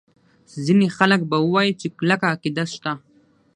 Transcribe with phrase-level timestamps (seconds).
[0.65, 2.91] ځیني خلک به ووایي چې کلکه عقیده شته.